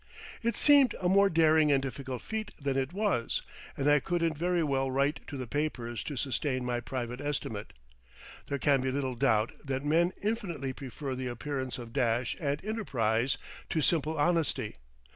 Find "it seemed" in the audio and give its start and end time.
0.41-0.95